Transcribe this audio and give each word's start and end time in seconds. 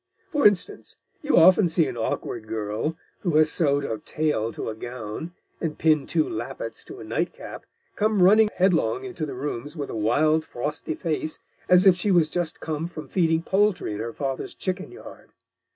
For 0.31 0.47
Instance, 0.47 0.97
you 1.21 1.37
often 1.37 1.69
see 1.69 1.85
an 1.85 1.95
awkward 1.95 2.47
Girl, 2.47 2.97
who 3.19 3.35
has 3.35 3.51
sewed 3.51 3.85
a 3.85 3.99
Tail 3.99 4.51
to 4.51 4.67
a 4.67 4.73
Gown, 4.73 5.35
and 5.61 5.77
pinned 5.77 6.09
two 6.09 6.27
Lappits 6.27 6.83
to 6.85 6.99
a 6.99 7.03
Night 7.03 7.31
cap, 7.33 7.67
come 7.95 8.23
running 8.23 8.49
headlong 8.55 9.03
into 9.03 9.27
the 9.27 9.35
Rooms 9.35 9.77
with 9.77 9.91
a 9.91 9.95
wild, 9.95 10.43
frosty 10.43 10.95
Face, 10.95 11.37
as 11.69 11.85
if 11.85 11.95
she 11.95 12.09
was 12.09 12.29
just 12.29 12.59
come 12.59 12.87
from 12.87 13.07
feeding 13.09 13.43
Poultry 13.43 13.93
in 13.93 13.99
her 13.99 14.11
Father's 14.11 14.55
Chicken 14.55 14.91
Yard. 14.91 15.29